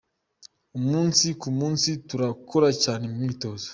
Umunsi 0.77 1.25
ku 1.41 1.49
munsi 1.57 1.89
turakora 2.09 2.67
cyane 2.83 3.03
mu 3.09 3.15
myitozo. 3.23 3.67